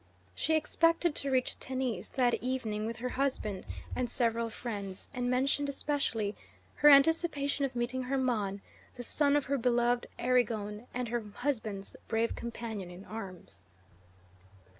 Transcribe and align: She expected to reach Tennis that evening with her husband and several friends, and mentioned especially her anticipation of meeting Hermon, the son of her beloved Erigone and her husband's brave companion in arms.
She 0.33 0.55
expected 0.55 1.13
to 1.13 1.29
reach 1.29 1.59
Tennis 1.59 2.09
that 2.09 2.33
evening 2.41 2.87
with 2.87 2.97
her 2.97 3.09
husband 3.09 3.67
and 3.95 4.09
several 4.09 4.49
friends, 4.49 5.11
and 5.13 5.29
mentioned 5.29 5.69
especially 5.69 6.35
her 6.77 6.89
anticipation 6.89 7.65
of 7.65 7.75
meeting 7.75 8.01
Hermon, 8.01 8.63
the 8.95 9.03
son 9.03 9.35
of 9.35 9.45
her 9.45 9.59
beloved 9.59 10.07
Erigone 10.17 10.87
and 10.91 11.09
her 11.09 11.23
husband's 11.35 11.95
brave 12.07 12.33
companion 12.35 12.89
in 12.89 13.05
arms. 13.05 13.67